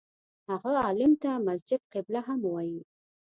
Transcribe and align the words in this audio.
هغه 0.49 0.71
عالم 0.83 1.11
ته 1.21 1.31
مسجد 1.47 1.81
قبله 1.93 2.19
هم 2.27 2.39
وایي. 2.51 2.79